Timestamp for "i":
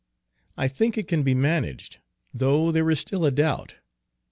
0.57-0.67